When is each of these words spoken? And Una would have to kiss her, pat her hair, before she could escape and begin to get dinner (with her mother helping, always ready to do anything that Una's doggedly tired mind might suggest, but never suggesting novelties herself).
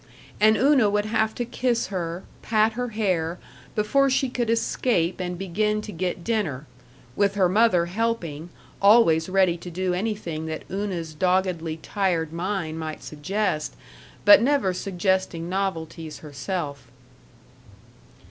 And 0.39 0.57
Una 0.57 0.89
would 0.89 1.05
have 1.05 1.35
to 1.35 1.45
kiss 1.45 1.89
her, 1.89 2.23
pat 2.41 2.73
her 2.73 2.87
hair, 2.87 3.37
before 3.75 4.09
she 4.09 4.29
could 4.29 4.49
escape 4.49 5.19
and 5.19 5.37
begin 5.37 5.79
to 5.83 5.91
get 5.91 6.23
dinner 6.23 6.65
(with 7.15 7.35
her 7.35 7.47
mother 7.47 7.85
helping, 7.85 8.49
always 8.81 9.29
ready 9.29 9.57
to 9.57 9.69
do 9.69 9.93
anything 9.93 10.47
that 10.47 10.63
Una's 10.71 11.13
doggedly 11.13 11.77
tired 11.77 12.33
mind 12.33 12.79
might 12.79 13.03
suggest, 13.03 13.75
but 14.25 14.41
never 14.41 14.73
suggesting 14.73 15.47
novelties 15.47 16.17
herself). 16.25 16.87